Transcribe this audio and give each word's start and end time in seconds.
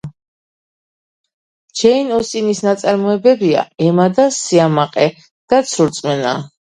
ჯეინ 1.81 2.07
ოსტინის 2.15 2.61
ნაწარმოებებია 2.67 3.65
ემა 3.89 4.07
და 4.21 4.25
სიამაყე 4.39 5.05
და 5.53 5.61
ცრურწმენა. 5.73 6.33